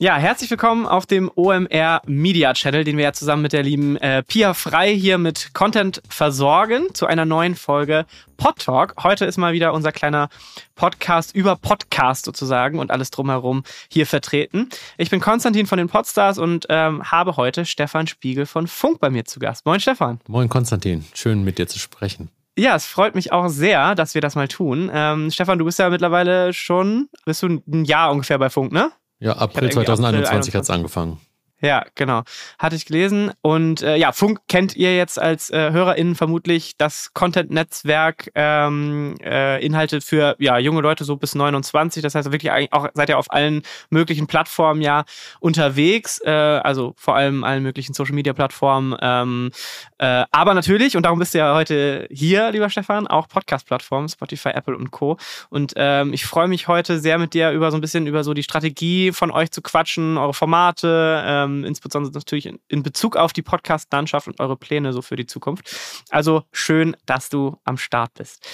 [0.00, 3.96] Ja, herzlich willkommen auf dem OMR Media Channel, den wir ja zusammen mit der lieben
[3.98, 8.04] äh, Pia Frei hier mit Content versorgen zu einer neuen Folge
[8.36, 9.04] Pod Talk.
[9.04, 10.30] Heute ist mal wieder unser kleiner
[10.74, 14.68] Podcast über Podcast sozusagen und alles drumherum hier vertreten.
[14.98, 19.10] Ich bin Konstantin von den Podstars und ähm, habe heute Stefan Spiegel von Funk bei
[19.10, 19.64] mir zu Gast.
[19.64, 20.18] Moin Stefan.
[20.26, 22.30] Moin Konstantin, schön mit dir zu sprechen.
[22.58, 24.90] Ja, es freut mich auch sehr, dass wir das mal tun.
[24.92, 28.90] Ähm, Stefan, du bist ja mittlerweile schon, bist du ein Jahr ungefähr bei Funk, ne?
[29.24, 31.18] Ja, April 2021 hat es angefangen.
[31.64, 32.24] Ja, genau.
[32.58, 33.32] Hatte ich gelesen.
[33.40, 39.64] Und äh, ja, Funk kennt ihr jetzt als äh, HörerInnen vermutlich das Content-Netzwerk ähm, äh,
[39.64, 42.02] Inhalte für ja, junge Leute so bis 29.
[42.02, 45.04] Das heißt wirklich auch seid ihr auf allen möglichen Plattformen ja
[45.40, 46.20] unterwegs.
[46.22, 48.94] Äh, also vor allem allen möglichen Social-Media-Plattformen.
[49.00, 49.50] Ähm,
[49.96, 54.50] äh, aber natürlich, und darum bist du ja heute hier, lieber Stefan, auch Podcast-Plattformen, Spotify,
[54.50, 55.16] Apple und Co.
[55.48, 58.34] Und ähm, ich freue mich heute sehr mit dir über so ein bisschen über so
[58.34, 63.16] die Strategie von euch zu quatschen, eure Formate, ähm, ähm, insbesondere natürlich in, in Bezug
[63.16, 65.74] auf die Podcast-Landschaft und eure Pläne so für die Zukunft.
[66.10, 68.46] Also schön, dass du am Start bist.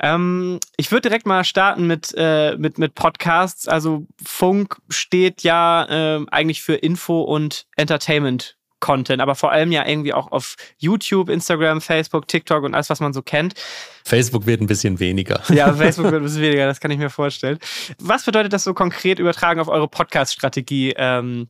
[0.00, 3.66] Ähm, ich würde direkt mal starten mit, äh, mit, mit Podcasts.
[3.66, 9.86] Also Funk steht ja äh, eigentlich für Info und Entertainment Content, aber vor allem ja
[9.86, 13.54] irgendwie auch auf YouTube, Instagram, Facebook, TikTok und alles, was man so kennt.
[14.04, 15.42] Facebook wird ein bisschen weniger.
[15.48, 17.58] Ja, Facebook wird ein bisschen weniger, das kann ich mir vorstellen.
[17.98, 20.94] Was bedeutet das so konkret übertragen auf eure Podcast-Strategie?
[20.96, 21.48] Ähm,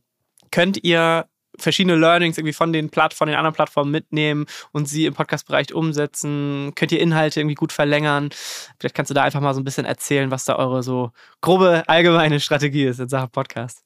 [0.51, 1.25] könnt ihr
[1.57, 6.73] verschiedene Learnings irgendwie von den Plattformen, den anderen Plattformen mitnehmen und sie im Podcast-Bereich umsetzen?
[6.75, 8.29] Könnt ihr Inhalte irgendwie gut verlängern?
[8.79, 11.83] Vielleicht kannst du da einfach mal so ein bisschen erzählen, was da eure so grobe
[11.87, 13.83] allgemeine Strategie ist in Sachen Podcast.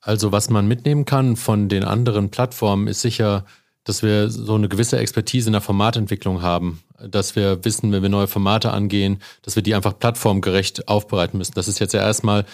[0.00, 3.44] Also, was man mitnehmen kann von den anderen Plattformen, ist sicher,
[3.82, 8.10] dass wir so eine gewisse Expertise in der Formatentwicklung haben, dass wir wissen, wenn wir
[8.10, 11.54] neue Formate angehen, dass wir die einfach plattformgerecht aufbereiten müssen.
[11.54, 12.44] Das ist jetzt ja erstmal,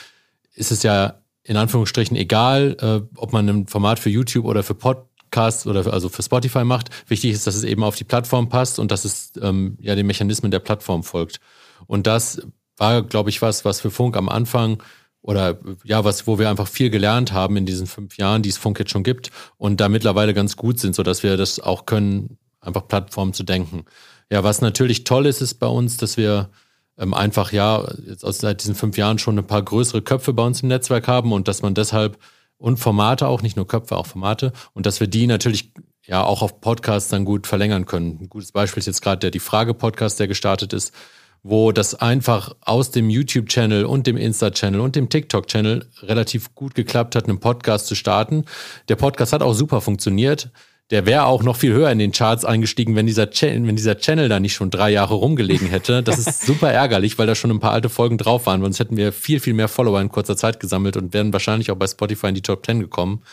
[0.55, 4.75] ist es ja in Anführungsstrichen egal, äh, ob man ein Format für YouTube oder für
[4.75, 6.91] Podcasts oder für, also für Spotify macht.
[7.09, 10.07] Wichtig ist, dass es eben auf die Plattform passt und dass es ähm, ja den
[10.07, 11.41] Mechanismen der Plattform folgt.
[11.87, 12.43] Und das
[12.77, 14.83] war, glaube ich, was, was für Funk am Anfang
[15.21, 18.59] oder ja, was, wo wir einfach viel gelernt haben in diesen fünf Jahren, die es
[18.59, 22.39] Funk jetzt schon gibt und da mittlerweile ganz gut sind, sodass wir das auch können,
[22.61, 23.85] einfach Plattformen zu denken.
[24.31, 26.51] Ja, was natürlich toll ist, ist bei uns, dass wir
[26.99, 30.45] ähm, einfach ja jetzt aus seit diesen fünf Jahren schon ein paar größere Köpfe bei
[30.45, 32.19] uns im Netzwerk haben und dass man deshalb
[32.57, 35.73] und Formate auch, nicht nur Köpfe, auch Formate und dass wir die natürlich
[36.07, 38.19] ja auch auf Podcasts dann gut verlängern können.
[38.21, 40.95] Ein gutes Beispiel ist jetzt gerade der Die Frage-Podcast, der gestartet ist,
[41.43, 47.17] wo das einfach aus dem YouTube-Channel und dem Insta-Channel und dem TikTok-Channel relativ gut geklappt
[47.17, 48.45] hat, einen Podcast zu starten.
[48.89, 50.51] Der Podcast hat auch super funktioniert
[50.95, 53.99] der wäre auch noch viel höher in den Charts eingestiegen, wenn dieser, Channel, wenn dieser
[53.99, 56.05] Channel da nicht schon drei Jahre rumgelegen hätte.
[56.05, 58.61] Das ist super ärgerlich, weil da schon ein paar alte Folgen drauf waren.
[58.61, 61.77] Sonst hätten wir viel, viel mehr Follower in kurzer Zeit gesammelt und wären wahrscheinlich auch
[61.77, 63.25] bei Spotify in die Top 10 gekommen.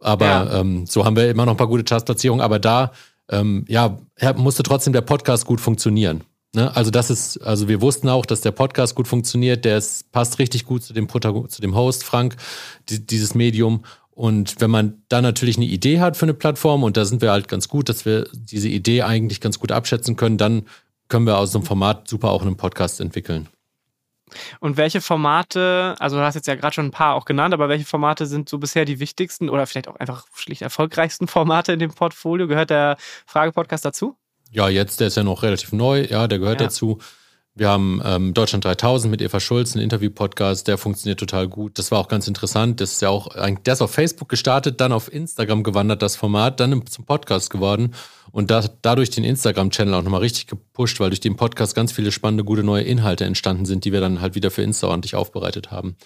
[0.00, 0.60] Aber ja.
[0.60, 2.40] ähm, so haben wir immer noch ein paar gute Chartsplatzierungen.
[2.40, 2.92] Aber da
[3.28, 3.98] ähm, ja,
[4.36, 6.22] musste trotzdem der Podcast gut funktionieren.
[6.54, 6.74] Ne?
[6.76, 10.38] Also das ist, also wir wussten auch, dass der Podcast gut funktioniert, der ist, passt
[10.38, 12.36] richtig gut zu dem Protagon zu dem Host Frank,
[12.88, 13.84] die, dieses Medium
[14.22, 17.32] und wenn man da natürlich eine Idee hat für eine Plattform, und da sind wir
[17.32, 20.68] halt ganz gut, dass wir diese Idee eigentlich ganz gut abschätzen können, dann
[21.08, 23.48] können wir aus so einem Format super auch einen Podcast entwickeln.
[24.60, 27.68] Und welche Formate, also du hast jetzt ja gerade schon ein paar auch genannt, aber
[27.68, 31.80] welche Formate sind so bisher die wichtigsten oder vielleicht auch einfach schlicht erfolgreichsten Formate in
[31.80, 32.46] dem Portfolio?
[32.46, 34.16] Gehört der Frage-Podcast dazu?
[34.52, 36.68] Ja, jetzt, der ist ja noch relativ neu, ja, der gehört ja.
[36.68, 37.00] dazu.
[37.54, 41.78] Wir haben ähm, Deutschland 3000 mit Eva Schulz, einen Interview-Podcast, der funktioniert total gut.
[41.78, 42.80] Das war auch ganz interessant.
[42.80, 46.60] Das ist ja auch, der ist auf Facebook gestartet, dann auf Instagram gewandert, das Format,
[46.60, 47.94] dann zum Podcast geworden
[48.30, 52.10] und da, dadurch den Instagram-Channel auch nochmal richtig gepusht, weil durch den Podcast ganz viele
[52.10, 55.70] spannende, gute neue Inhalte entstanden sind, die wir dann halt wieder für Insta ordentlich aufbereitet
[55.70, 55.96] haben.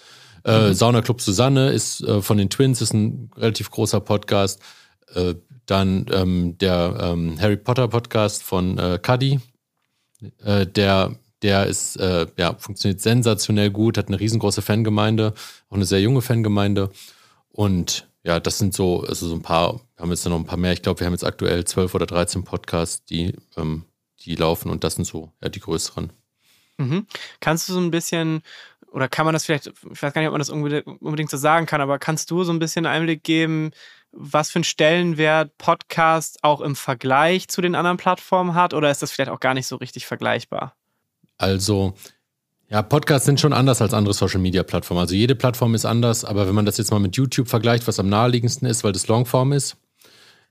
[0.43, 0.73] Äh, mhm.
[0.73, 4.59] Sauna Club Susanne ist äh, von den Twins, ist ein relativ großer Podcast.
[5.13, 9.39] Äh, dann ähm, der ähm, Harry Potter Podcast von äh, Cuddy,
[10.43, 15.33] äh, der der ist, äh, ja, funktioniert sensationell gut, hat eine riesengroße Fangemeinde,
[15.69, 16.89] auch eine sehr junge Fangemeinde.
[17.49, 20.57] Und ja, das sind so, also so ein paar, wir haben jetzt noch ein paar
[20.57, 20.73] mehr.
[20.73, 23.85] Ich glaube, wir haben jetzt aktuell zwölf oder dreizehn Podcasts, die, ähm,
[24.19, 26.11] die laufen und das sind so ja, die größeren.
[26.77, 27.07] Mhm.
[27.39, 28.41] Kannst du so ein bisschen,
[28.91, 31.65] oder kann man das vielleicht, ich weiß gar nicht, ob man das unbedingt so sagen
[31.65, 33.71] kann, aber kannst du so ein bisschen Einblick geben,
[34.11, 38.73] was für einen Stellenwert Podcast auch im Vergleich zu den anderen Plattformen hat?
[38.73, 40.75] Oder ist das vielleicht auch gar nicht so richtig vergleichbar?
[41.37, 41.93] Also,
[42.69, 44.99] ja, Podcasts sind schon anders als andere Social Media Plattformen.
[45.01, 47.99] Also jede Plattform ist anders, aber wenn man das jetzt mal mit YouTube vergleicht, was
[47.99, 49.77] am naheliegendsten ist, weil das Longform ist,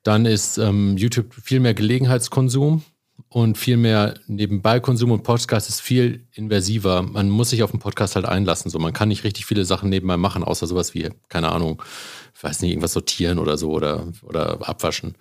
[0.02, 2.82] dann ist ähm, YouTube viel mehr Gelegenheitskonsum.
[3.28, 7.02] und viel mehr Nebenbei-Konsum und Podcast ist viel inversiver.
[7.02, 8.70] Man muss sich auf den Podcast halt einlassen.
[8.70, 11.82] So, man kann nicht richtig viele Sachen nebenbei machen, außer sowas wie, keine Ahnung,
[12.40, 15.16] weiß nicht, irgendwas sortieren oder so oder, oder abwaschen.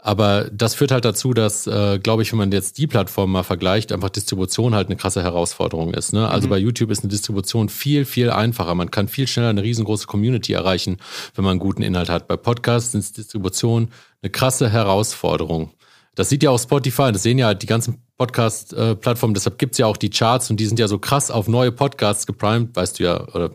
[0.00, 3.42] Aber das führt halt dazu, dass, äh, glaube ich, wenn man jetzt die Plattform mal
[3.42, 6.12] vergleicht, einfach Distribution halt eine krasse Herausforderung ist.
[6.12, 6.28] Ne?
[6.28, 6.50] Also mhm.
[6.50, 8.76] bei YouTube ist eine Distribution viel, viel einfacher.
[8.76, 10.98] Man kann viel schneller eine riesengroße Community erreichen,
[11.34, 12.28] wenn man einen guten Inhalt hat.
[12.28, 13.88] Bei Podcasts ist Distribution
[14.22, 15.72] eine krasse Herausforderung.
[16.14, 19.86] Das sieht ja auch Spotify, das sehen ja die ganzen Podcast-Plattformen, deshalb gibt es ja
[19.86, 23.04] auch die Charts und die sind ja so krass auf neue Podcasts geprimed, weißt du
[23.04, 23.52] ja, oder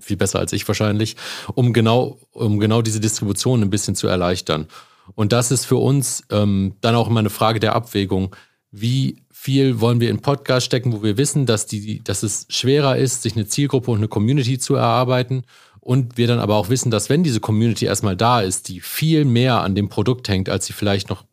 [0.00, 1.16] viel besser als ich wahrscheinlich,
[1.54, 4.66] um genau, um genau diese Distribution ein bisschen zu erleichtern.
[5.14, 8.34] Und das ist für uns ähm, dann auch immer eine Frage der Abwägung.
[8.70, 12.96] Wie viel wollen wir in Podcast stecken, wo wir wissen, dass, die, dass es schwerer
[12.96, 15.44] ist, sich eine Zielgruppe und eine Community zu erarbeiten
[15.80, 19.24] und wir dann aber auch wissen, dass wenn diese Community erstmal da ist, die viel
[19.24, 21.24] mehr an dem Produkt hängt, als sie vielleicht noch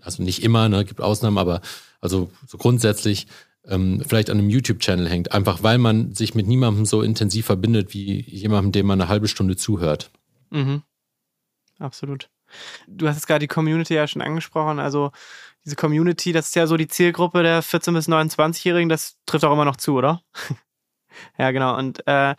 [0.00, 1.60] also nicht immer, ne, gibt Ausnahmen, aber
[2.00, 3.26] also so grundsätzlich
[3.66, 7.94] ähm, vielleicht an einem YouTube-Channel hängt, einfach weil man sich mit niemandem so intensiv verbindet
[7.94, 10.10] wie jemandem, dem man eine halbe Stunde zuhört.
[10.50, 10.82] Mhm.
[11.78, 12.28] Absolut.
[12.86, 15.10] Du hast jetzt gerade die Community ja schon angesprochen, also
[15.64, 19.52] diese Community, das ist ja so die Zielgruppe der 14- bis 29-Jährigen, das trifft auch
[19.52, 20.22] immer noch zu, oder?
[21.38, 21.76] ja, genau.
[21.76, 22.34] Und äh,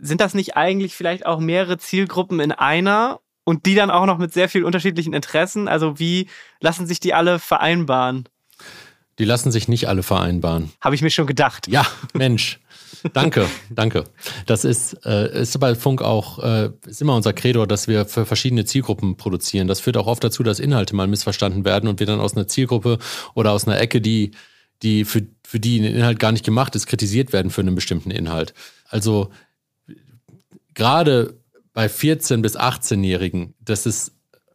[0.00, 4.18] sind das nicht eigentlich vielleicht auch mehrere Zielgruppen in einer und die dann auch noch
[4.18, 5.68] mit sehr vielen unterschiedlichen Interessen.
[5.68, 6.28] Also wie
[6.60, 8.28] lassen sich die alle vereinbaren?
[9.18, 10.72] Die lassen sich nicht alle vereinbaren.
[10.80, 11.68] Habe ich mir schon gedacht.
[11.68, 12.60] Ja, Mensch.
[13.12, 14.04] Danke, danke.
[14.46, 18.26] Das ist, äh, ist bei Funk auch, äh, ist immer unser Credo, dass wir für
[18.26, 19.68] verschiedene Zielgruppen produzieren.
[19.68, 22.48] Das führt auch oft dazu, dass Inhalte mal missverstanden werden und wir dann aus einer
[22.48, 22.98] Zielgruppe
[23.34, 24.32] oder aus einer Ecke, die,
[24.82, 28.10] die für, für die ein Inhalt gar nicht gemacht ist, kritisiert werden für einen bestimmten
[28.10, 28.54] Inhalt.
[28.88, 29.30] Also
[30.74, 31.38] gerade
[31.72, 34.12] bei 14- bis 18-Jährigen, das ist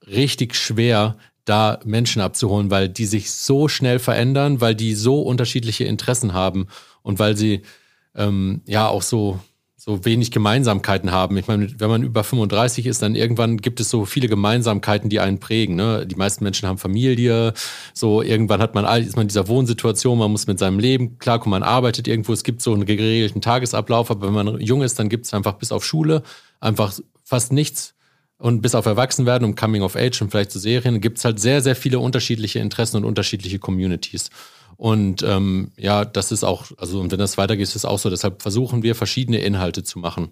[0.08, 5.84] richtig schwer, da Menschen abzuholen, weil die sich so schnell verändern, weil die so unterschiedliche
[5.84, 6.68] Interessen haben
[7.04, 7.62] und weil sie
[8.16, 9.40] ähm, ja auch so,
[9.86, 11.38] so wenig Gemeinsamkeiten haben.
[11.38, 15.20] Ich meine, wenn man über 35 ist, dann irgendwann gibt es so viele Gemeinsamkeiten, die
[15.20, 15.76] einen prägen.
[15.76, 16.08] Ne?
[16.08, 17.54] Die meisten Menschen haben Familie,
[17.94, 21.60] so irgendwann hat man ist man in dieser Wohnsituation, man muss mit seinem Leben klarkommen,
[21.60, 25.10] man arbeitet irgendwo, es gibt so einen geregelten Tagesablauf, aber wenn man jung ist, dann
[25.10, 26.24] gibt es einfach bis auf Schule
[26.60, 27.94] einfach fast nichts.
[28.38, 31.40] Und bis auf Erwachsenwerden und Coming of Age und vielleicht zu Serien gibt es halt
[31.40, 34.30] sehr, sehr viele unterschiedliche Interessen und unterschiedliche Communities.
[34.78, 38.10] Und ähm, ja, das ist auch, also und wenn das weitergeht, ist es auch so.
[38.10, 40.30] Deshalb versuchen wir verschiedene Inhalte zu machen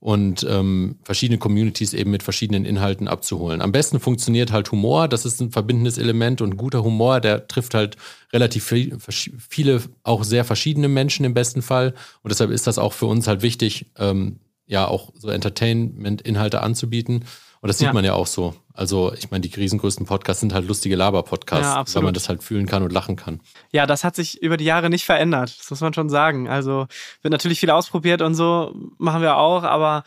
[0.00, 3.62] und ähm, verschiedene Communities eben mit verschiedenen Inhalten abzuholen.
[3.62, 7.74] Am besten funktioniert halt Humor, das ist ein verbindendes Element und guter Humor, der trifft
[7.74, 7.96] halt
[8.32, 11.94] relativ viel, viele, auch sehr verschiedene Menschen im besten Fall.
[12.22, 17.24] Und deshalb ist das auch für uns halt wichtig, ähm, ja auch so Entertainment-Inhalte anzubieten.
[17.66, 17.92] Und das sieht ja.
[17.92, 18.54] man ja auch so.
[18.74, 22.44] Also, ich meine, die riesengrößten Podcasts sind halt lustige Laber-Podcasts, ja, weil man das halt
[22.44, 23.40] fühlen kann und lachen kann.
[23.72, 25.52] Ja, das hat sich über die Jahre nicht verändert.
[25.58, 26.48] Das muss man schon sagen.
[26.48, 26.86] Also,
[27.22, 30.04] wird natürlich viel ausprobiert und so, machen wir auch, aber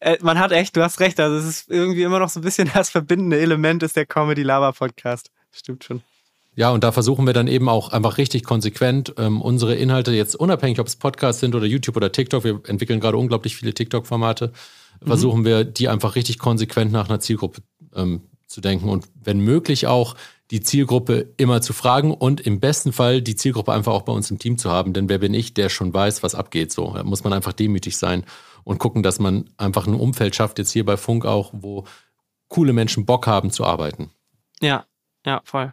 [0.00, 1.20] äh, man hat echt, du hast recht.
[1.20, 5.30] Also, es ist irgendwie immer noch so ein bisschen das verbindende Element ist der Comedy-Laber-Podcast.
[5.52, 6.02] Stimmt schon.
[6.58, 10.34] Ja, und da versuchen wir dann eben auch einfach richtig konsequent ähm, unsere Inhalte jetzt
[10.34, 14.48] unabhängig, ob es Podcasts sind oder YouTube oder TikTok, wir entwickeln gerade unglaublich viele TikTok-Formate,
[15.00, 15.06] mhm.
[15.06, 17.62] versuchen wir die einfach richtig konsequent nach einer Zielgruppe
[17.94, 20.16] ähm, zu denken und wenn möglich auch
[20.50, 24.28] die Zielgruppe immer zu fragen und im besten Fall die Zielgruppe einfach auch bei uns
[24.32, 24.92] im Team zu haben.
[24.94, 26.72] Denn wer bin ich, der schon weiß, was abgeht?
[26.72, 28.24] So da muss man einfach demütig sein
[28.64, 31.84] und gucken, dass man einfach ein Umfeld schafft, jetzt hier bei Funk auch, wo
[32.48, 34.10] coole Menschen Bock haben zu arbeiten.
[34.60, 34.86] Ja,
[35.26, 35.72] ja, voll.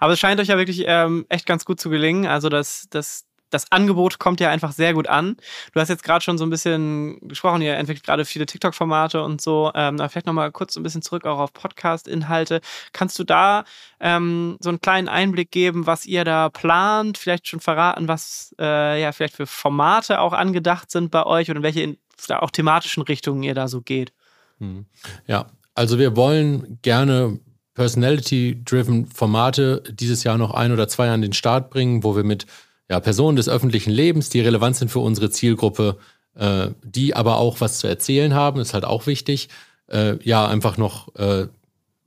[0.00, 2.26] Aber es scheint euch ja wirklich ähm, echt ganz gut zu gelingen.
[2.26, 5.36] Also das, das, das Angebot kommt ja einfach sehr gut an.
[5.72, 9.40] Du hast jetzt gerade schon so ein bisschen gesprochen, ihr entwickelt gerade viele TikTok-Formate und
[9.40, 9.70] so.
[9.74, 12.60] Ähm, vielleicht nochmal kurz ein bisschen zurück auch auf Podcast-Inhalte.
[12.92, 13.64] Kannst du da
[14.00, 17.18] ähm, so einen kleinen Einblick geben, was ihr da plant?
[17.18, 21.58] Vielleicht schon verraten, was äh, ja vielleicht für Formate auch angedacht sind bei euch und
[21.58, 21.98] in welche in,
[22.30, 24.12] auch thematischen Richtungen ihr da so geht?
[24.58, 24.86] Hm.
[25.26, 27.38] Ja, also wir wollen gerne
[27.76, 32.46] Personality-driven Formate dieses Jahr noch ein oder zwei an den Start bringen, wo wir mit
[32.90, 35.98] ja, Personen des öffentlichen Lebens, die relevant sind für unsere Zielgruppe,
[36.34, 39.48] äh, die aber auch was zu erzählen haben, ist halt auch wichtig.
[39.88, 41.46] Äh, ja, einfach noch äh,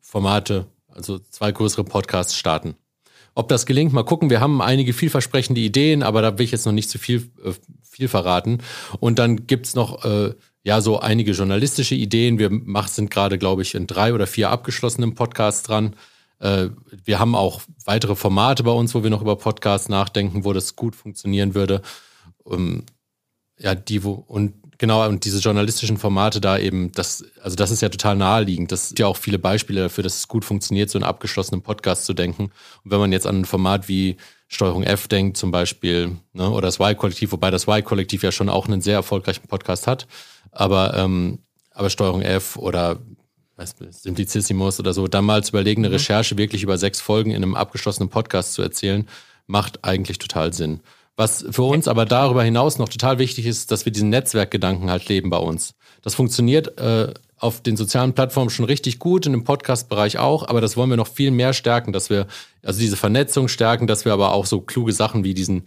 [0.01, 2.75] Formate, also zwei größere Podcasts starten.
[3.35, 4.31] Ob das gelingt, mal gucken.
[4.31, 7.51] Wir haben einige vielversprechende Ideen, aber da will ich jetzt noch nicht zu viel, äh,
[7.83, 8.59] viel verraten.
[8.99, 12.37] Und dann gibt's noch äh, ja, so einige journalistische Ideen.
[12.37, 12.49] Wir
[12.87, 15.95] sind gerade, glaube ich, in drei oder vier abgeschlossenen Podcasts dran.
[16.39, 16.69] Äh,
[17.05, 20.75] wir haben auch weitere Formate bei uns, wo wir noch über Podcasts nachdenken, wo das
[20.75, 21.81] gut funktionieren würde.
[22.49, 22.83] Ähm,
[23.57, 27.81] ja, die, wo, und Genau, und diese journalistischen Formate da eben, das, also das ist
[27.81, 28.71] ja total naheliegend.
[28.71, 32.05] Das sind ja auch viele Beispiele dafür, dass es gut funktioniert, so einen abgeschlossenen Podcast
[32.05, 32.43] zu denken.
[32.83, 34.15] Und wenn man jetzt an ein Format wie
[34.47, 38.67] Steuerung F denkt, zum Beispiel, ne, oder das Y-Kollektiv, wobei das Y-Kollektiv ja schon auch
[38.67, 40.07] einen sehr erfolgreichen Podcast hat,
[40.51, 41.39] aber, ähm,
[41.71, 42.99] aber Steuerung F oder
[43.57, 45.95] Simplicissimus oder so, dann mal zu überlegen, eine mhm.
[45.95, 49.05] Recherche wirklich über sechs Folgen in einem abgeschlossenen Podcast zu erzählen,
[49.45, 50.79] macht eigentlich total Sinn.
[51.19, 55.09] Was für uns aber darüber hinaus noch total wichtig ist, dass wir diesen Netzwerkgedanken halt
[55.09, 55.73] leben bei uns.
[56.01, 60.61] Das funktioniert äh, auf den sozialen Plattformen schon richtig gut, in dem Podcast-Bereich auch, aber
[60.61, 62.27] das wollen wir noch viel mehr stärken, dass wir
[62.63, 65.63] also diese Vernetzung stärken, dass wir aber auch so kluge Sachen wie diesen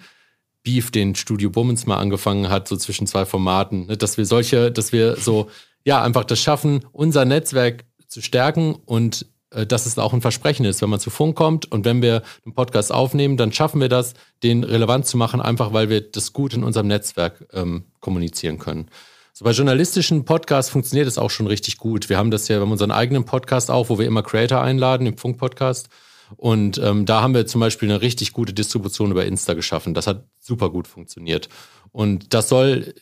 [0.62, 4.72] Beef, den Studio Bummens mal angefangen hat, so zwischen zwei Formaten, ne, dass wir solche,
[4.72, 5.50] dass wir so,
[5.84, 9.26] ja, einfach das schaffen, unser Netzwerk zu stärken und
[9.66, 12.54] dass es auch ein Versprechen ist, wenn man zu Funk kommt und wenn wir einen
[12.54, 16.54] Podcast aufnehmen, dann schaffen wir das, den relevant zu machen, einfach weil wir das gut
[16.54, 18.88] in unserem Netzwerk ähm, kommunizieren können.
[19.34, 22.08] So bei journalistischen Podcasts funktioniert es auch schon richtig gut.
[22.10, 25.06] Wir haben das ja, wir haben unseren eigenen Podcast auch, wo wir immer Creator einladen
[25.06, 25.88] im Funk-Podcast.
[26.36, 29.94] Und ähm, da haben wir zum Beispiel eine richtig gute Distribution über Insta geschaffen.
[29.94, 31.48] Das hat super gut funktioniert.
[31.92, 32.94] Und das soll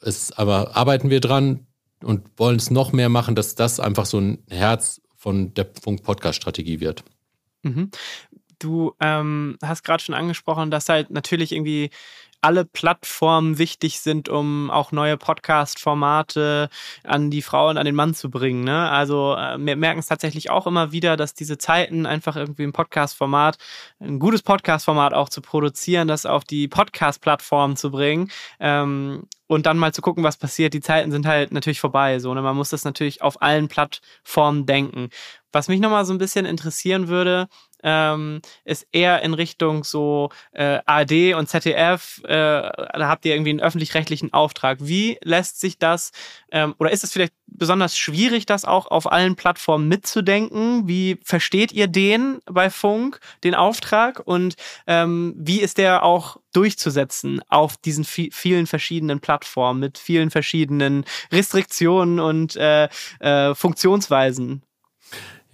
[0.00, 1.66] es, aber arbeiten wir dran
[2.02, 6.78] und wollen es noch mehr machen, dass das einfach so ein Herz von der Funk-Podcast-Strategie
[6.78, 7.02] wird.
[7.64, 7.90] Mhm.
[8.60, 11.90] Du ähm, hast gerade schon angesprochen, dass halt natürlich irgendwie
[12.40, 16.68] alle Plattformen wichtig sind, um auch neue Podcast-Formate
[17.04, 18.64] an die Frau und an den Mann zu bringen.
[18.64, 18.90] Ne?
[18.90, 22.72] Also äh, wir merken es tatsächlich auch immer wieder, dass diese Zeiten einfach irgendwie ein
[22.72, 23.58] Podcast-Format,
[24.00, 29.78] ein gutes Podcast-Format auch zu produzieren, das auf die Podcast-Plattform zu bringen, ähm, und dann
[29.78, 30.74] mal zu gucken, was passiert.
[30.74, 32.18] Die Zeiten sind halt natürlich vorbei.
[32.18, 32.42] So, ne?
[32.42, 35.10] Man muss das natürlich auf allen Plattformen denken.
[35.52, 37.48] Was mich nochmal so ein bisschen interessieren würde,
[37.82, 42.22] ähm, ist eher in Richtung so äh, ARD und ZDF.
[42.24, 44.78] Äh, da habt ihr irgendwie einen öffentlich-rechtlichen Auftrag.
[44.80, 46.12] Wie lässt sich das
[46.50, 50.88] ähm, oder ist es vielleicht besonders schwierig, das auch auf allen Plattformen mitzudenken?
[50.88, 54.22] Wie versteht ihr den bei Funk, den Auftrag?
[54.24, 54.56] Und
[54.86, 62.20] ähm, wie ist der auch durchzusetzen auf diesen vielen verschiedenen Plattformen mit vielen verschiedenen Restriktionen
[62.20, 62.88] und äh,
[63.20, 64.62] äh, Funktionsweisen?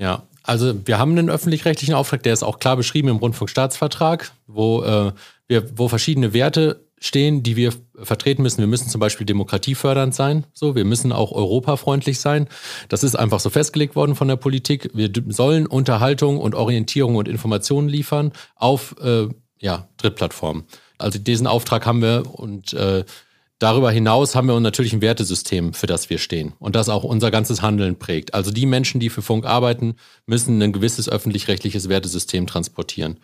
[0.02, 4.82] Ja, also wir haben einen öffentlich-rechtlichen Auftrag, der ist auch klar beschrieben im Rundfunkstaatsvertrag, wo
[4.82, 5.12] äh,
[5.46, 8.58] wir, wo verschiedene Werte stehen, die wir vertreten müssen.
[8.58, 10.44] Wir müssen zum Beispiel demokratiefördernd sein.
[10.54, 12.48] So, wir müssen auch europafreundlich sein.
[12.88, 14.90] Das ist einfach so festgelegt worden von der Politik.
[14.92, 19.28] Wir sollen Unterhaltung und Orientierung und Informationen liefern auf äh,
[19.60, 20.64] ja, Drittplattformen.
[20.98, 23.04] Also diesen Auftrag haben wir und äh,
[23.62, 27.30] Darüber hinaus haben wir natürlich ein Wertesystem, für das wir stehen und das auch unser
[27.30, 28.34] ganzes Handeln prägt.
[28.34, 29.94] Also die Menschen, die für Funk arbeiten,
[30.26, 33.20] müssen ein gewisses öffentlich-rechtliches Wertesystem transportieren.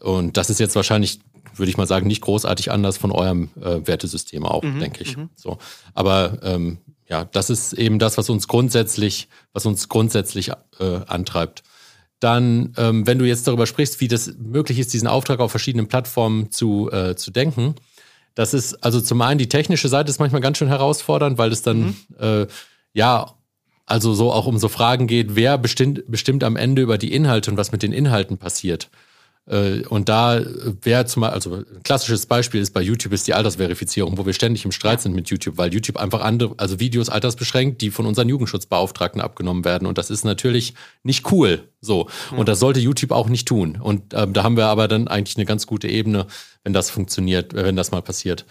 [0.00, 1.20] Und das ist jetzt wahrscheinlich,
[1.54, 5.18] würde ich mal sagen, nicht großartig anders von eurem äh, Wertesystem auch, mhm, denke ich.
[5.18, 5.28] Mhm.
[5.36, 5.58] So,
[5.92, 11.62] aber ähm, ja, das ist eben das, was uns grundsätzlich, was uns grundsätzlich äh, antreibt.
[12.20, 15.88] Dann, ähm, wenn du jetzt darüber sprichst, wie das möglich ist, diesen Auftrag auf verschiedenen
[15.88, 17.74] Plattformen zu, äh, zu denken,
[18.34, 21.62] das ist, also zum einen die technische Seite ist manchmal ganz schön herausfordernd, weil es
[21.62, 21.96] dann, mhm.
[22.18, 22.46] äh,
[22.92, 23.34] ja,
[23.86, 27.50] also so auch um so Fragen geht, wer bestimmt, bestimmt am Ende über die Inhalte
[27.50, 28.90] und was mit den Inhalten passiert.
[29.46, 30.40] Äh, und da
[30.82, 34.32] wäre zum Beispiel, also ein klassisches Beispiel ist bei YouTube ist die Altersverifizierung, wo wir
[34.32, 38.06] ständig im Streit sind mit YouTube, weil YouTube einfach andere, also Videos altersbeschränkt, die von
[38.06, 39.86] unseren Jugendschutzbeauftragten abgenommen werden.
[39.86, 41.68] Und das ist natürlich nicht cool.
[41.80, 42.08] So.
[42.36, 43.78] Und das sollte YouTube auch nicht tun.
[43.80, 46.26] Und ähm, da haben wir aber dann eigentlich eine ganz gute Ebene,
[46.62, 48.46] wenn das funktioniert, wenn das mal passiert.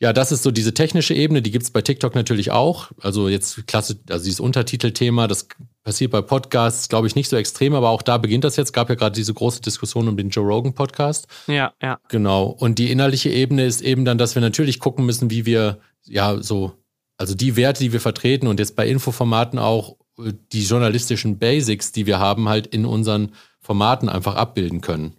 [0.00, 2.90] Ja, das ist so diese technische Ebene, die gibt's bei TikTok natürlich auch.
[3.00, 5.46] Also jetzt klasse, also dieses Untertitelthema, das
[5.84, 8.72] passiert bei Podcasts, glaube ich, nicht so extrem, aber auch da beginnt das jetzt.
[8.72, 11.28] Gab ja gerade diese große Diskussion um den Joe Rogan Podcast.
[11.46, 12.00] Ja, ja.
[12.08, 12.46] Genau.
[12.46, 16.42] Und die innerliche Ebene ist eben dann, dass wir natürlich gucken müssen, wie wir, ja,
[16.42, 16.72] so,
[17.16, 21.92] also die Werte, die wir vertreten und jetzt bei Infoformaten auch äh, die journalistischen Basics,
[21.92, 25.14] die wir haben, halt in unseren Formaten einfach abbilden können.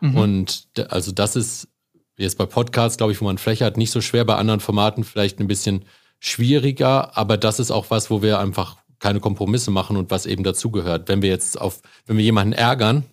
[0.00, 0.16] Mhm.
[0.16, 1.68] Und also das ist
[2.16, 5.04] jetzt bei Podcasts, glaube ich, wo man Fläche hat, nicht so schwer, bei anderen Formaten
[5.04, 5.84] vielleicht ein bisschen
[6.20, 10.44] schwieriger, aber das ist auch was, wo wir einfach keine Kompromisse machen und was eben
[10.44, 11.08] dazugehört.
[11.08, 13.04] Wenn wir jetzt auf, wenn wir jemanden ärgern,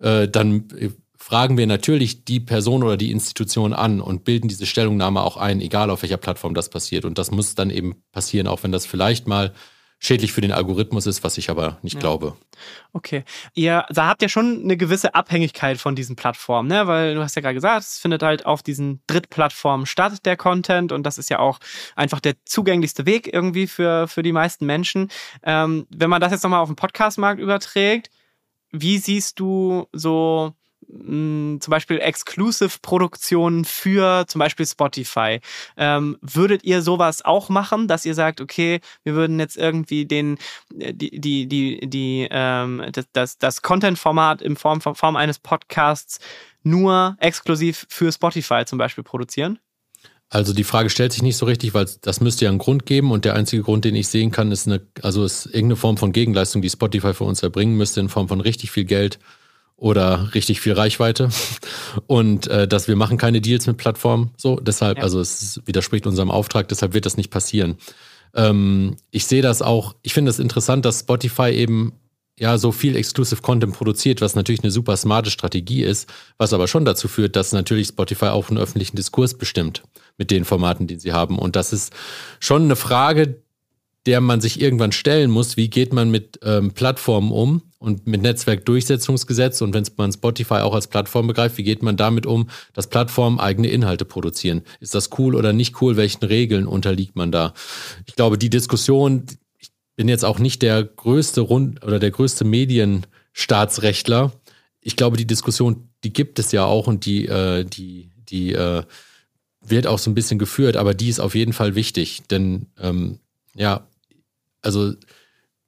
[0.00, 0.68] äh, dann
[1.16, 5.60] fragen wir natürlich die Person oder die Institution an und bilden diese Stellungnahme auch ein,
[5.60, 7.04] egal auf welcher Plattform das passiert.
[7.04, 9.52] Und das muss dann eben passieren, auch wenn das vielleicht mal
[9.98, 12.00] schädlich für den Algorithmus ist, was ich aber nicht ja.
[12.00, 12.36] glaube.
[12.92, 13.24] Okay.
[13.54, 16.86] Ihr, da habt ihr schon eine gewisse Abhängigkeit von diesen Plattformen, ne?
[16.86, 20.92] Weil du hast ja gerade gesagt, es findet halt auf diesen Drittplattformen statt, der Content,
[20.92, 21.58] und das ist ja auch
[21.94, 25.10] einfach der zugänglichste Weg irgendwie für, für die meisten Menschen.
[25.42, 28.10] Ähm, wenn man das jetzt nochmal auf den Podcastmarkt überträgt,
[28.70, 30.54] wie siehst du so
[30.88, 35.40] mh, zum Beispiel Exclusive-Produktionen für zum Beispiel Spotify.
[35.76, 40.38] Ähm, würdet ihr sowas auch machen, dass ihr sagt, okay, wir würden jetzt irgendwie den,
[40.78, 46.18] äh, die, die, die, die, ähm, das, das, Content-Format in Form, Form eines Podcasts
[46.62, 49.58] nur exklusiv für Spotify zum Beispiel produzieren?
[50.28, 53.12] Also die Frage stellt sich nicht so richtig, weil das müsste ja einen Grund geben
[53.12, 56.12] und der einzige Grund, den ich sehen kann, ist eine, also ist irgendeine Form von
[56.12, 59.20] Gegenleistung, die Spotify für uns erbringen müsste in Form von richtig viel Geld
[59.76, 61.28] oder richtig viel Reichweite
[62.06, 64.30] und äh, dass wir machen keine Deals mit Plattformen.
[64.36, 65.02] So, deshalb, ja.
[65.04, 67.76] also es widerspricht unserem Auftrag, deshalb wird das nicht passieren.
[68.34, 71.92] Ähm, ich sehe das auch, ich finde es das interessant, dass Spotify eben
[72.38, 76.68] ja so viel Exclusive Content produziert, was natürlich eine super smarte Strategie ist, was aber
[76.68, 79.82] schon dazu führt, dass natürlich Spotify auch einen öffentlichen Diskurs bestimmt
[80.18, 81.38] mit den Formaten, die sie haben.
[81.38, 81.92] Und das ist
[82.40, 83.42] schon eine Frage,
[84.06, 88.22] der man sich irgendwann stellen muss, wie geht man mit ähm, Plattformen um und mit
[88.22, 92.86] Netzwerkdurchsetzungsgesetz und wenn man Spotify auch als Plattform begreift, wie geht man damit um, dass
[92.86, 94.62] Plattformen eigene Inhalte produzieren?
[94.78, 95.96] Ist das cool oder nicht cool?
[95.96, 97.52] Welchen Regeln unterliegt man da?
[98.06, 99.26] Ich glaube, die Diskussion,
[99.58, 104.32] ich bin jetzt auch nicht der größte Rund oder der größte Medienstaatsrechtler.
[104.80, 108.84] Ich glaube, die Diskussion, die gibt es ja auch und die, äh, die, die äh,
[109.60, 113.18] wird auch so ein bisschen geführt, aber die ist auf jeden Fall wichtig, denn ähm,
[113.56, 113.88] ja,
[114.62, 114.94] also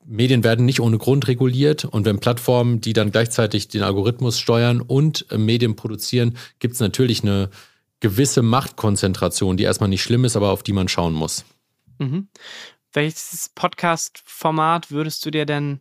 [0.04, 4.80] Medien werden nicht ohne Grund reguliert und wenn Plattformen, die dann gleichzeitig den Algorithmus steuern
[4.80, 7.50] und äh, Medien produzieren, gibt es natürlich eine
[8.00, 11.45] gewisse Machtkonzentration, die erstmal nicht schlimm ist, aber auf die man schauen muss.
[11.99, 12.28] Mhm.
[12.92, 15.80] Welches Podcast-Format würdest du dir denn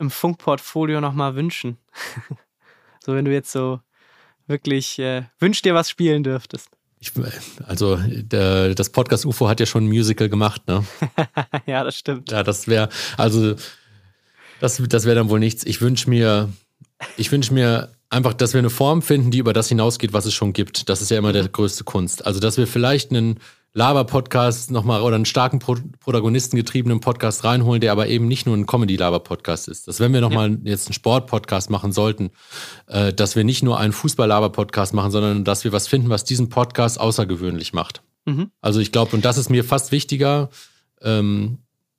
[0.00, 1.78] im Funkportfolio nochmal wünschen?
[3.04, 3.80] so, wenn du jetzt so
[4.46, 6.70] wirklich äh, wünsch dir was spielen dürftest.
[7.04, 7.12] Ich,
[7.66, 10.84] also der, das Podcast UFO hat ja schon ein Musical gemacht, ne?
[11.66, 12.30] ja, das stimmt.
[12.30, 13.56] Ja, das wäre, also
[14.60, 15.64] das, das wäre dann wohl nichts.
[15.64, 16.48] Ich wünsche mir,
[17.18, 20.32] ich wünsche mir einfach, dass wir eine Form finden, die über das hinausgeht, was es
[20.32, 20.88] schon gibt.
[20.88, 22.24] Das ist ja immer der größte Kunst.
[22.24, 23.38] Also, dass wir vielleicht einen
[23.74, 28.66] Laber-Podcast nochmal oder einen starken Pro protagonistengetriebenen Podcast reinholen, der aber eben nicht nur ein
[28.66, 29.88] Comedy-Laber-Podcast ist.
[29.88, 30.58] Dass wenn wir nochmal ja.
[30.62, 32.30] jetzt einen Sport-Podcast machen sollten,
[32.86, 36.48] äh, dass wir nicht nur einen Fußball-Laber-Podcast machen, sondern dass wir was finden, was diesen
[36.50, 38.02] Podcast außergewöhnlich macht.
[38.26, 38.52] Mhm.
[38.60, 40.50] Also ich glaube, und das ist mir fast wichtiger,
[41.02, 41.58] ähm,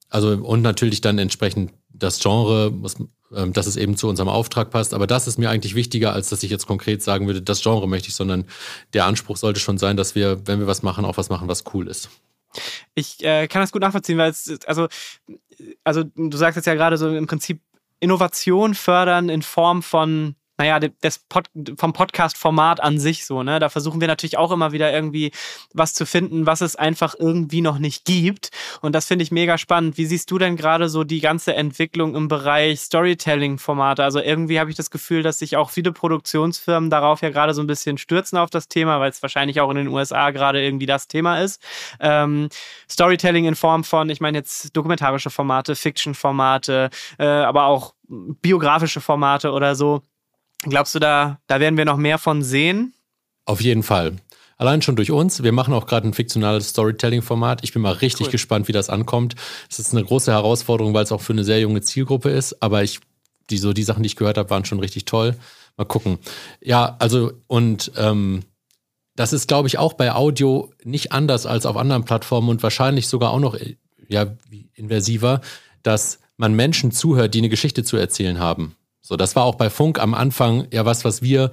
[0.09, 2.95] also und natürlich dann entsprechend das Genre, muss,
[3.33, 4.93] ähm, dass es eben zu unserem Auftrag passt.
[4.93, 7.87] Aber das ist mir eigentlich wichtiger, als dass ich jetzt konkret sagen würde, das Genre
[7.87, 8.45] möchte ich, sondern
[8.93, 11.63] der Anspruch sollte schon sein, dass wir, wenn wir was machen, auch was machen, was
[11.73, 12.09] cool ist.
[12.93, 14.87] Ich äh, kann das gut nachvollziehen, weil es, also,
[15.83, 17.61] also du sagst jetzt ja gerade so im Prinzip
[17.99, 23.59] Innovation fördern in Form von naja, des Pod, vom Podcast-Format an sich so, ne?
[23.59, 25.31] Da versuchen wir natürlich auch immer wieder irgendwie
[25.73, 28.51] was zu finden, was es einfach irgendwie noch nicht gibt.
[28.81, 29.97] Und das finde ich mega spannend.
[29.97, 34.03] Wie siehst du denn gerade so die ganze Entwicklung im Bereich Storytelling-Formate?
[34.03, 37.61] Also irgendwie habe ich das Gefühl, dass sich auch viele Produktionsfirmen darauf ja gerade so
[37.61, 40.85] ein bisschen stürzen auf das Thema, weil es wahrscheinlich auch in den USA gerade irgendwie
[40.85, 41.61] das Thema ist.
[41.99, 42.49] Ähm,
[42.89, 49.51] Storytelling in Form von, ich meine jetzt dokumentarische Formate, Fiction-Formate, äh, aber auch biografische Formate
[49.51, 50.01] oder so.
[50.69, 52.93] Glaubst du, da, da werden wir noch mehr von sehen?
[53.45, 54.17] Auf jeden Fall.
[54.57, 55.43] Allein schon durch uns.
[55.43, 57.63] Wir machen auch gerade ein fiktionales Storytelling-Format.
[57.63, 58.31] Ich bin mal richtig cool.
[58.31, 59.35] gespannt, wie das ankommt.
[59.69, 62.61] Es ist eine große Herausforderung, weil es auch für eine sehr junge Zielgruppe ist.
[62.63, 62.99] Aber ich,
[63.49, 65.35] die, so die Sachen, die ich gehört habe, waren schon richtig toll.
[65.75, 66.19] Mal gucken.
[66.61, 68.43] Ja, also, und ähm,
[69.15, 73.07] das ist, glaube ich, auch bei Audio nicht anders als auf anderen Plattformen und wahrscheinlich
[73.07, 73.57] sogar auch noch
[74.07, 74.27] ja,
[74.73, 75.41] inversiver,
[75.83, 78.75] dass man Menschen zuhört, die eine Geschichte zu erzählen haben.
[79.07, 81.51] So, das war auch bei Funk am Anfang ja was, was wir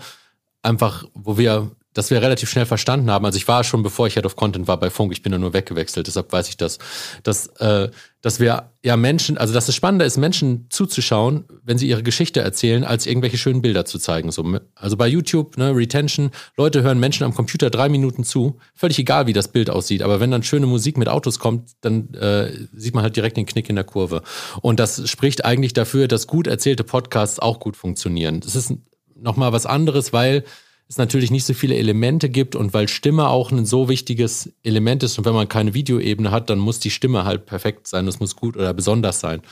[0.63, 3.25] einfach, wo wir, dass wir relativ schnell verstanden haben.
[3.25, 5.39] Also ich war schon, bevor ich Head of Content war bei Funk, ich bin da
[5.39, 6.79] nur weggewechselt, deshalb weiß ich das,
[7.23, 7.91] dass, äh,
[8.23, 12.41] dass wir ja Menschen, also dass es spannender ist, Menschen zuzuschauen, wenn sie ihre Geschichte
[12.41, 14.31] erzählen, als irgendwelche schönen Bilder zu zeigen.
[14.31, 18.99] So, also bei YouTube, ne, Retention, Leute hören Menschen am Computer drei Minuten zu, völlig
[18.99, 20.03] egal, wie das Bild aussieht.
[20.03, 23.47] Aber wenn dann schöne Musik mit Autos kommt, dann äh, sieht man halt direkt den
[23.47, 24.23] Knick in der Kurve.
[24.61, 28.41] Und das spricht eigentlich dafür, dass gut erzählte Podcasts auch gut funktionieren.
[28.41, 28.73] Das ist
[29.15, 30.45] nochmal was anderes, weil
[30.89, 35.03] es natürlich nicht so viele Elemente gibt und weil Stimme auch ein so wichtiges Element
[35.03, 38.21] ist und wenn man keine Videoebene hat, dann muss die Stimme halt perfekt sein, das
[38.21, 39.43] muss gut oder besonders sein.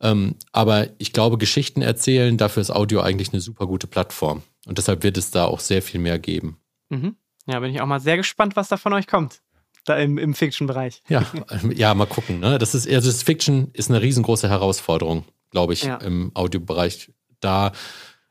[0.00, 4.78] Ähm, aber ich glaube, Geschichten erzählen, dafür ist Audio eigentlich eine super gute Plattform und
[4.78, 6.58] deshalb wird es da auch sehr viel mehr geben.
[6.90, 7.16] Mhm.
[7.46, 9.40] Ja, bin ich auch mal sehr gespannt, was da von euch kommt.
[9.84, 11.02] Da im, im Fiction-Bereich.
[11.08, 11.26] Ja,
[11.74, 12.40] ja, mal gucken.
[12.40, 12.58] Ne?
[12.58, 15.96] Das ist, also das Fiction ist eine riesengroße Herausforderung, glaube ich, ja.
[15.96, 17.12] im Audiobereich.
[17.40, 17.72] Da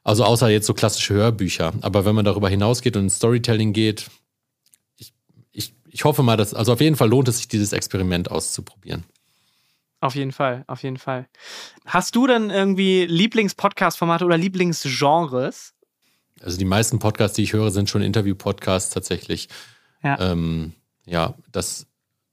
[0.04, 1.74] also außer jetzt so klassische Hörbücher.
[1.82, 4.10] Aber wenn man darüber hinausgeht und ins Storytelling geht,
[4.98, 5.14] ich,
[5.52, 9.04] ich, ich hoffe mal, dass, also auf jeden Fall lohnt es sich, dieses Experiment auszuprobieren.
[10.02, 11.28] Auf jeden Fall, auf jeden Fall.
[11.86, 15.74] Hast du denn irgendwie Lieblings-Podcast-Formate oder Lieblingsgenres?
[16.44, 19.50] also die meisten Podcasts, die ich höre, sind schon Interview-Podcasts tatsächlich.
[20.04, 20.20] Ja.
[20.20, 20.74] Ähm,
[21.06, 21.88] ja, das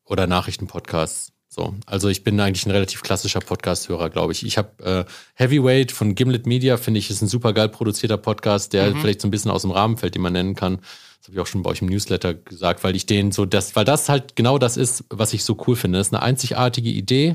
[0.05, 1.33] oder Nachrichtenpodcasts.
[1.53, 4.47] So, also ich bin eigentlich ein relativ klassischer Podcast-Hörer, glaube ich.
[4.47, 8.73] Ich habe äh, Heavyweight von Gimlet Media, finde ich, ist ein super geil produzierter Podcast,
[8.73, 9.01] der mhm.
[9.01, 10.77] vielleicht so ein bisschen aus dem Rahmen fällt, den man nennen kann.
[10.77, 13.75] Das habe ich auch schon bei euch im Newsletter gesagt, weil ich den so, das,
[13.75, 15.99] weil das halt genau das ist, was ich so cool finde.
[15.99, 17.35] Das ist eine einzigartige Idee,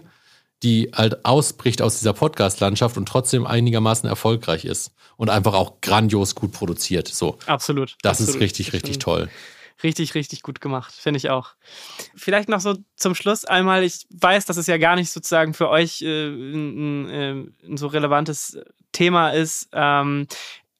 [0.63, 6.35] die halt ausbricht aus dieser Podcast-Landschaft und trotzdem einigermaßen erfolgreich ist und einfach auch grandios
[6.35, 7.09] gut produziert.
[7.09, 7.37] So.
[7.47, 7.97] Absolut.
[8.01, 8.35] Das absolut.
[8.35, 9.29] ist richtig, richtig toll
[9.83, 11.55] richtig, richtig gut gemacht, finde ich auch.
[12.15, 15.69] Vielleicht noch so zum Schluss einmal, ich weiß, dass es ja gar nicht sozusagen für
[15.69, 18.57] euch äh, ein, ein, ein, so relevantes
[18.91, 19.69] Thema ist.
[19.73, 20.27] Ähm,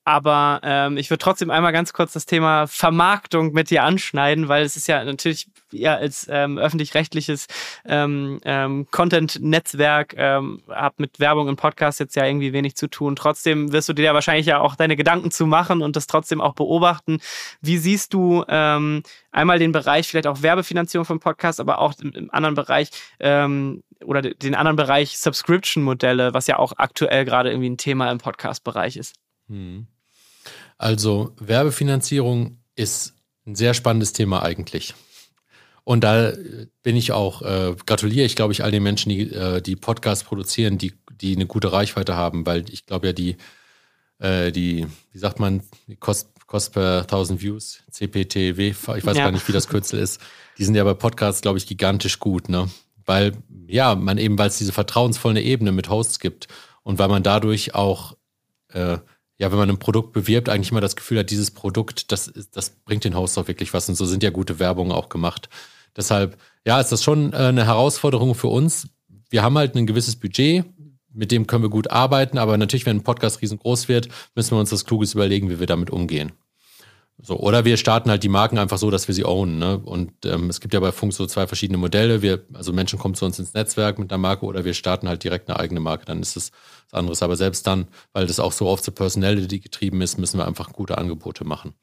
[0.05, 4.63] aber ähm, ich würde trotzdem einmal ganz kurz das Thema Vermarktung mit dir anschneiden, weil
[4.63, 7.47] es ist ja natürlich ja als ähm, öffentlich-rechtliches
[7.85, 13.15] ähm, ähm, Content-Netzwerk, ähm, hab mit Werbung und Podcast jetzt ja irgendwie wenig zu tun.
[13.15, 16.39] Trotzdem wirst du dir ja wahrscheinlich ja auch deine Gedanken zu machen und das trotzdem
[16.39, 17.19] auch beobachten.
[17.61, 22.11] Wie siehst du ähm, einmal den Bereich, vielleicht auch Werbefinanzierung vom Podcast, aber auch im,
[22.11, 27.71] im anderen Bereich ähm, oder den anderen Bereich Subscription-Modelle, was ja auch aktuell gerade irgendwie
[27.71, 29.15] ein Thema im Podcast-Bereich ist?
[29.47, 29.87] Hm.
[30.77, 33.13] Also Werbefinanzierung ist
[33.45, 34.93] ein sehr spannendes Thema eigentlich.
[35.83, 36.33] Und da
[36.81, 40.23] bin ich auch, äh, gratuliere ich, glaube ich, all den Menschen, die äh, die Podcasts
[40.23, 43.37] produzieren, die, die eine gute Reichweite haben, weil ich glaube ja, die,
[44.17, 49.25] äh, die, wie sagt man, die Cost, Cost per 1000 Views, CPTW, ich weiß ja.
[49.25, 50.19] gar nicht, wie das Kürzel ist,
[50.57, 52.69] die sind ja bei Podcasts, glaube ich, gigantisch gut, ne?
[53.05, 53.33] Weil,
[53.67, 56.47] ja, man eben, weil es diese vertrauensvolle Ebene mit Hosts gibt
[56.81, 58.17] und weil man dadurch auch
[58.69, 58.97] äh,
[59.37, 62.69] ja, wenn man ein Produkt bewirbt, eigentlich immer das Gefühl hat, dieses Produkt, das, das
[62.69, 63.89] bringt den Host auch wirklich was.
[63.89, 65.49] Und so sind ja gute Werbungen auch gemacht.
[65.95, 68.87] Deshalb, ja, ist das schon äh, eine Herausforderung für uns.
[69.29, 70.65] Wir haben halt ein gewisses Budget,
[71.13, 74.59] mit dem können wir gut arbeiten, aber natürlich, wenn ein Podcast riesengroß wird, müssen wir
[74.59, 76.33] uns das Kluges überlegen, wie wir damit umgehen.
[77.17, 79.57] So, oder wir starten halt die Marken einfach so, dass wir sie ownen.
[79.57, 79.77] Ne?
[79.79, 82.21] Und ähm, es gibt ja bei Funk so zwei verschiedene Modelle.
[82.21, 85.23] Wir, also Menschen kommen zu uns ins Netzwerk mit einer Marke oder wir starten halt
[85.23, 86.05] direkt eine eigene Marke.
[86.05, 86.51] Dann ist es
[86.89, 87.23] was anderes.
[87.23, 90.73] Aber selbst dann, weil das auch so oft so Personality getrieben ist, müssen wir einfach
[90.73, 91.73] gute Angebote machen.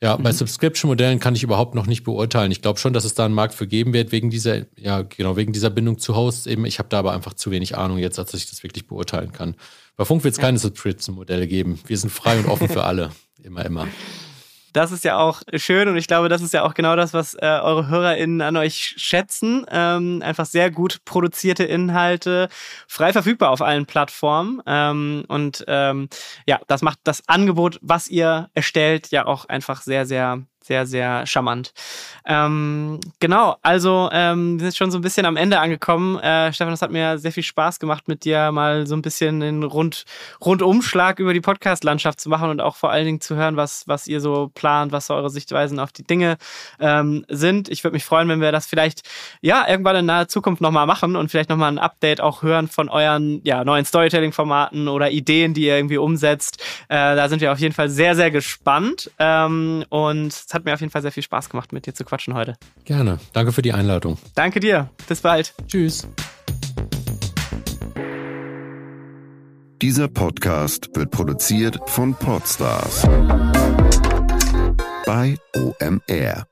[0.00, 0.22] Ja, mhm.
[0.22, 2.52] bei Subscription-Modellen kann ich überhaupt noch nicht beurteilen.
[2.52, 5.36] Ich glaube schon, dass es da einen Markt für geben wird, wegen dieser, ja, genau,
[5.36, 6.64] wegen dieser Bindung zu Hosts eben.
[6.66, 9.32] Ich habe da aber einfach zu wenig Ahnung jetzt, als dass ich das wirklich beurteilen
[9.32, 9.56] kann.
[9.96, 11.80] Bei Funk wird es keine Subscription-Modelle geben.
[11.86, 13.10] Wir sind frei und offen für alle.
[13.42, 13.88] Immer, immer.
[14.78, 17.34] Das ist ja auch schön und ich glaube, das ist ja auch genau das, was
[17.34, 19.66] äh, eure HörerInnen an euch schätzen.
[19.72, 22.48] Ähm, einfach sehr gut produzierte Inhalte,
[22.86, 24.62] frei verfügbar auf allen Plattformen.
[24.66, 26.08] Ähm, und ähm,
[26.46, 31.26] ja, das macht das Angebot, was ihr erstellt, ja auch einfach sehr, sehr sehr, sehr
[31.26, 31.72] charmant.
[32.26, 36.18] Ähm, genau, also ähm, wir sind schon so ein bisschen am Ende angekommen.
[36.18, 39.42] Äh, Stefan, es hat mir sehr viel Spaß gemacht, mit dir mal so ein bisschen
[39.42, 40.04] einen Rund,
[40.44, 44.06] Rundumschlag über die Podcast-Landschaft zu machen und auch vor allen Dingen zu hören, was, was
[44.06, 46.36] ihr so plant, was so eure Sichtweisen auf die Dinge
[46.80, 47.70] ähm, sind.
[47.70, 49.08] Ich würde mich freuen, wenn wir das vielleicht
[49.40, 52.90] ja irgendwann in naher Zukunft nochmal machen und vielleicht nochmal ein Update auch hören von
[52.90, 56.62] euren ja, neuen Storytelling-Formaten oder Ideen, die ihr irgendwie umsetzt.
[56.88, 59.10] Äh, da sind wir auf jeden Fall sehr, sehr gespannt.
[59.18, 62.04] Ähm, und es hat mir auf jeden Fall sehr viel Spaß gemacht, mit dir zu
[62.04, 62.54] quatschen heute.
[62.84, 63.18] Gerne.
[63.32, 64.18] Danke für die Einladung.
[64.34, 64.90] Danke dir.
[65.08, 65.54] Bis bald.
[65.66, 66.06] Tschüss.
[69.80, 73.02] Dieser Podcast wird produziert von Podstars
[75.06, 76.47] bei OMR.